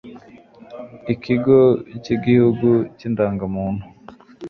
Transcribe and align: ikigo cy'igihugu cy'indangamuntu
ikigo 1.13 1.57
cy'igihugu 2.03 2.69
cy'indangamuntu 2.97 3.85